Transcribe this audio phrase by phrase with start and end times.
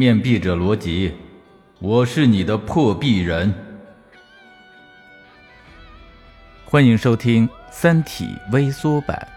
[0.00, 1.14] 面壁者罗辑，
[1.78, 3.52] 我是你的破壁人。
[6.64, 9.28] 欢迎收听《三体》微缩版，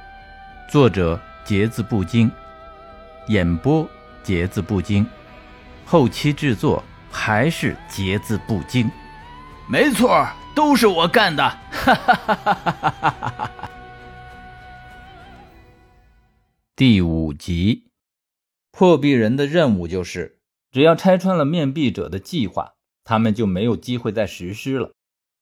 [0.70, 2.32] 作者节字不精，
[3.28, 3.86] 演播
[4.24, 5.06] 节字不精，
[5.84, 8.90] 后期制作还是节字不精。
[9.70, 10.26] 没错，
[10.56, 11.44] 都是我干的！
[11.72, 12.64] 哈哈哈哈
[13.02, 13.52] 哈哈！
[16.74, 17.90] 第五集，
[18.72, 20.40] 破壁人的任务就是，
[20.74, 22.74] 只要拆穿了面壁者的计划，
[23.04, 24.92] 他们就没有机会再实施了。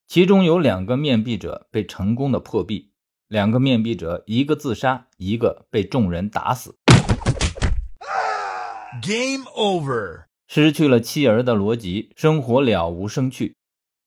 [0.06, 2.92] 其中有两个面壁者被成功的破壁，
[3.30, 6.76] 两个面壁者一个自杀，一个被众人打死。
[9.02, 13.56] Game over，失去了妻儿的罗辑生活了无生趣。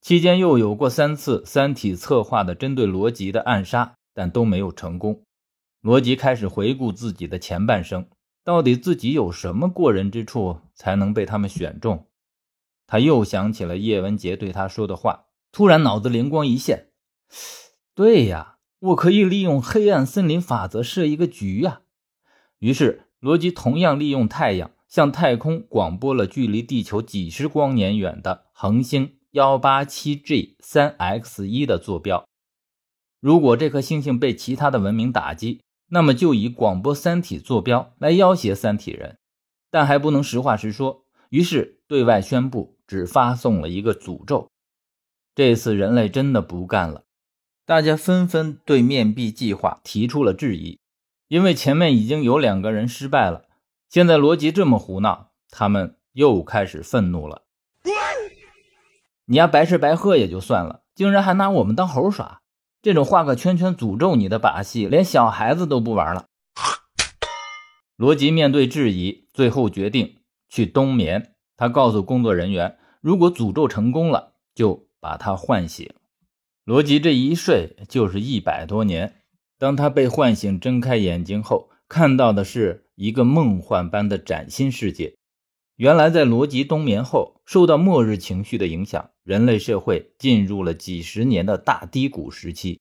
[0.03, 5.23] 期间又有过三次三体策划的针对罗辑的暗杀，但都没有成功。
[5.81, 8.07] 罗辑开始回顾自己的前半生，
[8.45, 12.07] 到底自己有什么过人之处才能被他们选中？
[12.87, 15.25] 他又想起了叶文洁对他说的话。
[15.51, 16.89] 突然，脑子灵光一现，
[17.95, 21.83] 对呀，我可以利用黑暗森林法则设一个局呀。
[22.59, 32.27] 于是，罗辑同样利用太阳向太空广播了距离地球几十光年远的恒星幺八七 G 三 X 一的坐标。
[33.21, 35.63] 如果这颗星星被其他的文明打击，
[35.95, 39.19] 那么就以广播三体坐标来要挟三体人，
[39.71, 41.05] 但还不能实话实说。
[41.29, 44.51] 于是，对外宣布只发送了一个诅咒。
[45.37, 47.05] 这次人类真的不干了，
[47.65, 50.81] 大家纷纷对面壁计划提出了质疑，
[51.29, 53.45] 因为前面已经有两个人失败了，
[53.89, 57.43] 现在罗辑这么胡闹，他们又开始愤怒了。
[59.27, 62.43] 你丫，白吃白喝也就算了，竟然还拿我们当猴耍，
[62.85, 66.27] 这种画个圈圈诅咒你的把戏，连小孩子都不玩了。
[67.97, 70.19] 罗辑面对质疑，最后决定
[70.51, 71.35] 去冬眠。
[71.57, 74.85] 他告诉工作人员，如果诅咒成功了，就。
[75.05, 75.93] 把他唤醒，
[76.65, 79.17] 罗辑这一睡就是一百多年。
[79.59, 85.15] 当他被唤醒，睁开眼睛后，看到的是一个梦幻般的崭新世界。
[85.77, 92.79] 原来，在罗辑冬眠后，受到末日情绪的影响，人类社会进入了几十年的大低谷时期。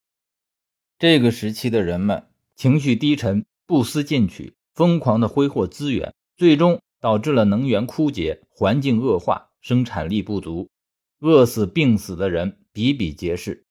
[0.99, 10.69] 这个时期的人们情绪低沉，不思进取，疯狂地挥霍资源，最终导致了能源枯竭、环境恶化、生产力不足。
[11.19, 13.65] 饿死、病死的人比比皆是。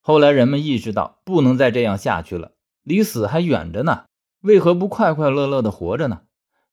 [0.00, 2.52] 后来人们意识到不能再这样下去了，
[2.84, 4.04] 离死还远着呢，
[4.40, 6.22] 为何不快快乐乐的活着呢？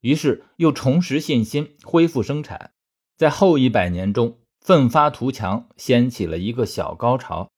[0.01, 2.71] 于是又重拾信心，恢复生产。
[3.17, 7.49] 在后一百年中，奋发图强，掀起了一个小高潮。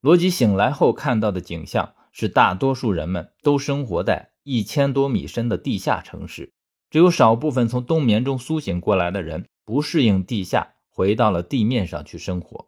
[0.00, 6.52] 罗辑醒来后看到的景象是，大多数人们都生活在一千多米深的地下城市，
[6.90, 10.74] 只有少部分从冬眠中苏醒过来的人不适应地下。
[10.90, 12.66] 回到了地面上去生活，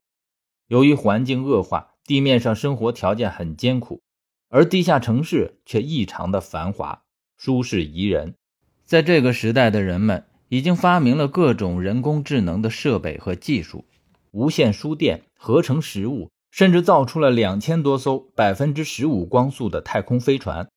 [0.68, 4.02] 由于环境恶化，地面上生活条件很艰苦，
[4.48, 7.02] 而地下城市却异常的繁华、
[7.36, 8.36] 舒适宜人。
[8.84, 13.84] 在这个时代的人们已经发明了各种人工智能的设备和技术，
[14.32, 20.68] 无线输电、合成食物，甚至造出了两千多艘百分之十五光速的太空飞船。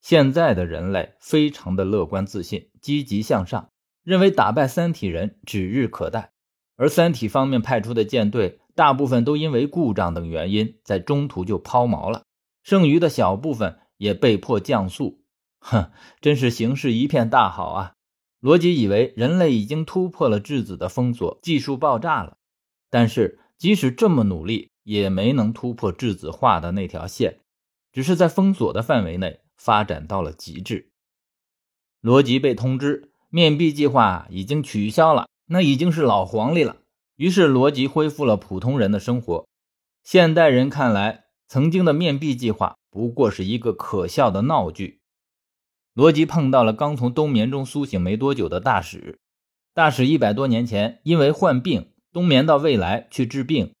[0.00, 3.68] 现在的人类非常的乐观自信、积极向上，
[4.04, 6.30] 认为打败三体人指日可待。
[6.76, 12.22] 而三体方面派出的舰队，大部分都因为故障等原因，在中途就抛锚了，
[12.62, 15.24] 剩余的小部分也被迫降速。
[15.58, 15.90] 哼，
[16.20, 17.94] 真是形势一片大好啊！
[18.40, 22.36] 罗辑以为人类已经突破了质子的封锁，技术爆炸了。
[22.90, 27.40] 但是即使这么努力，也没能突破质子画的那条线，
[27.92, 30.90] 只是在封锁的范围内发展到了极致。
[32.00, 35.28] 罗辑被通知，面壁计划已经取消了。
[35.50, 36.76] 那已经是老黄历了。
[37.16, 39.48] 于是罗辑恢复了普通人的生活。
[40.04, 44.97] 现代人看来，曾经的面壁计划不过是一个可笑的闹剧。
[45.94, 49.18] 罗辑碰到了刚从冬眠中苏醒没多久的大使。
[49.74, 53.74] 大使一百多年前因为患病冬眠到未来去治病，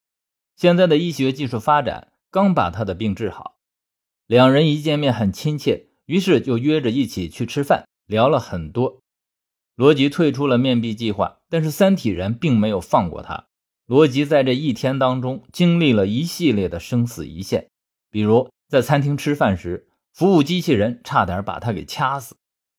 [0.56, 3.56] 现在的医学技术发展刚把他的病治好。
[4.26, 9.00] 两人一见面很亲切，于是就约着一起去吃饭，聊了很多。
[9.74, 13.46] 罗辑退出了面壁计划，但是三体人并没有放过他。
[13.86, 17.70] 罗辑在这一天当中经历了一系列的生死一线，
[18.10, 22.34] 比如在餐厅吃饭时，服务机器人差点把他给掐死；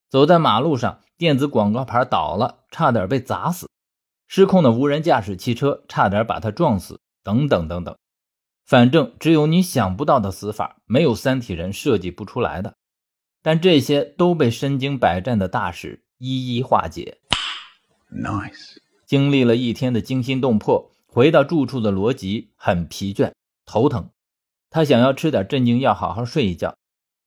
[0.10, 3.66] 走在马路上，电子广告牌倒了，差点被砸死；
[4.28, 7.96] 失控的无人驾驶汽车差点把他撞死，等等等等。
[8.66, 12.76] 反正只有你想不到的死法，没有三体人设计不出来的。
[13.42, 16.04] 但这些都被身经百战的大使。
[16.18, 17.20] 一一化解。
[18.12, 18.80] Nice。
[19.06, 23.32] 经历了一天的惊心动魄，回到住处的罗辑很疲倦、
[23.66, 24.10] 头疼，
[24.70, 26.76] 他想要吃点镇静药，好好睡一觉。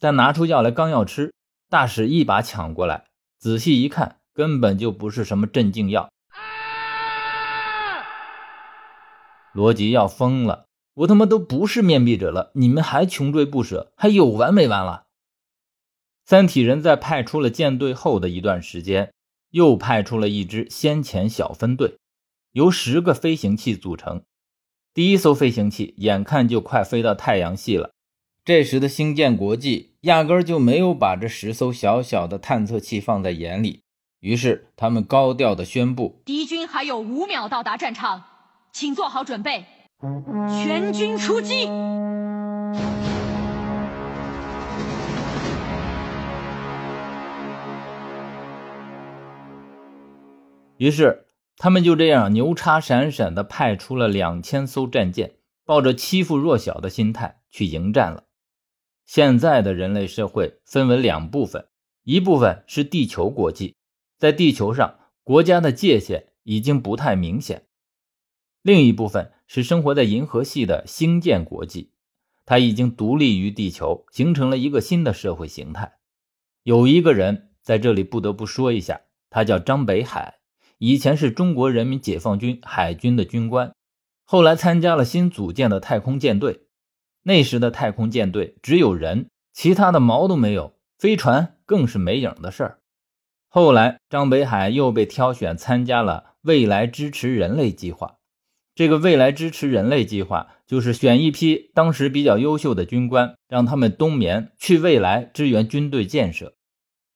[0.03, 1.33] 但拿出药来刚要吃，
[1.71, 3.05] 大使一把抢过来，
[3.39, 6.11] 仔细一看，根本就不是什么镇静药。
[9.53, 10.67] 罗辑要疯了！
[10.95, 15.05] 我他妈都不是面壁者了，你们还穷追不舍，还有完没完了？
[16.25, 19.13] 三体人在派出了舰队后的一段时间。
[19.51, 21.99] 又派出了一支先遣小分队，
[22.53, 24.23] 由十个飞行器组成。
[24.95, 27.93] 第一艘飞行器眼看就快飞到太阳系了，
[28.45, 33.85] 这时的星舰国际压根儿就没有把这十艘小小的探测器放在眼里，
[34.19, 38.25] 于是他们高调的宣布：敌军还有五秒到达战场，
[38.73, 39.65] 请做好准备，
[40.49, 41.69] 全军出击。
[50.79, 55.35] 于是，他们就这样牛叉闪闪的派出了两千艘战舰，
[55.65, 58.25] 抱着欺负弱小的心态去迎战了。
[59.05, 61.69] 现在的人类社会分为两部分，
[62.05, 63.75] 一部分是地球国际，
[64.19, 67.63] 在地球上国家的界限已经不太明显；
[68.63, 71.93] 另一部分是生活在银河系的星舰国际，
[72.45, 75.99] 它已经独立于地球，形成了一个新的社会形态。
[76.63, 80.39] 有一个人在这里不得不说一下，他叫张北海。
[80.79, 83.73] 以前是中国人民解放军海军的军官，
[84.25, 86.67] 后来参加了新组建的太空舰队。
[87.23, 92.79] 那时的太空舰队只有人，其他的毛都没有，飞船更是没影的事儿。
[93.49, 98.17] 后来，张北海又被挑选参加了未来支持人类计划。
[98.75, 106.55] 这个未来支持人类计划，就是选一批当时比较优秀的军官，让他们冬眠去未来支援军队建设。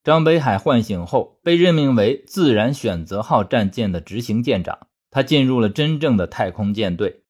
[0.05, 4.87] 张北海唤醒后，被任命为“自然选择号”战舰的执行舰长。
[5.11, 7.23] 他进入了真正的太空舰队。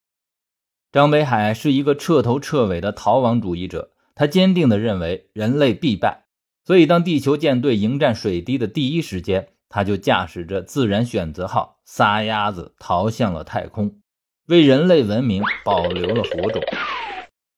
[0.97, 6.25] 张北海是一个彻头彻尾的逃亡主义者，他坚定地认为人类必败。
[6.65, 14.01] 所以，当地球舰队迎战水滴的第一时间，他就驾驶着“自然选择号”撒丫子逃向了太空，
[14.47, 16.63] 为人类文明保留了火种。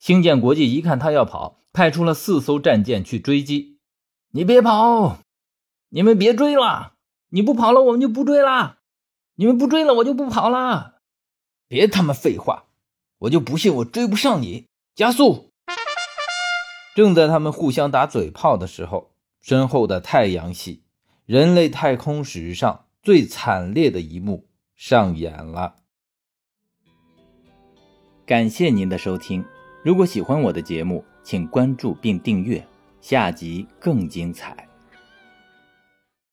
[0.00, 3.78] 星舰国际一看他要跑，派出了四艘战舰去追击。
[4.32, 5.20] 你别跑，
[5.90, 6.94] 你们别追了！
[7.28, 8.78] 你不跑了，我们就不追了。
[9.36, 10.96] 你们不追了，我就不跑了。
[11.68, 12.64] 别他妈废话，
[13.20, 14.66] 我就不信我追不上你！
[14.94, 15.50] 加速！
[16.94, 20.82] 正在他们互相打嘴炮的时候，身后的太阳系，
[21.24, 25.76] 人类太空史上最惨烈的一幕上演了。
[28.26, 29.44] 感谢您的收听，
[29.82, 32.64] 如果喜欢我的节目，请关注并订阅。
[33.00, 34.67] 下集更精彩。